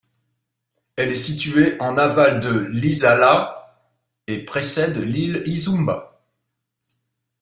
Elle 0.95 1.11
est 1.11 1.15
située 1.15 1.79
en 1.79 1.95
aval 1.95 2.39
de 2.39 2.61
Lisala, 2.71 3.77
et 4.25 4.43
précède 4.45 4.97
l’île 4.97 5.43
Esumba. 5.45 6.25